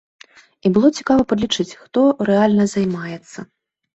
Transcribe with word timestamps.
І 0.67 0.71
было 0.77 0.89
цікава 1.01 1.25
падлічыць, 1.33 1.77
хто 1.81 2.01
рэальна 2.31 2.65
займаецца. 2.75 3.39